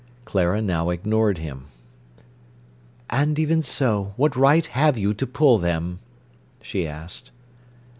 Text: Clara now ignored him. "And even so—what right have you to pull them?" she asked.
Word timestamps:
Clara 0.25 0.63
now 0.63 0.89
ignored 0.89 1.37
him. 1.37 1.67
"And 3.11 3.37
even 3.37 3.61
so—what 3.61 4.35
right 4.35 4.65
have 4.65 4.97
you 4.97 5.13
to 5.13 5.27
pull 5.27 5.59
them?" 5.59 5.99
she 6.59 6.87
asked. 6.87 7.29